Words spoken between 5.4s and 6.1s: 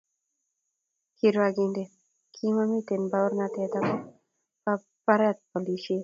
polishit